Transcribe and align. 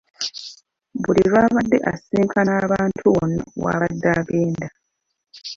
Buli 1.03 1.21
lw'abadde 1.31 1.77
asisinkana 1.91 2.51
abantu 2.65 3.03
wonna 3.15 3.43
w'abadde 3.63 4.07
agenda 4.19 4.67